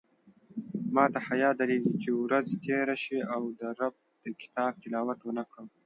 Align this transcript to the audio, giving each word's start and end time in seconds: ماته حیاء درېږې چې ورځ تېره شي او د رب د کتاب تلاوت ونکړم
ماته 0.95 1.19
حیاء 1.27 1.53
درېږې 1.59 1.93
چې 2.03 2.09
ورځ 2.23 2.47
تېره 2.65 2.95
شي 3.03 3.19
او 3.33 3.41
د 3.59 3.61
رب 3.79 3.95
د 4.23 4.25
کتاب 4.41 4.71
تلاوت 4.83 5.19
ونکړم 5.23 5.67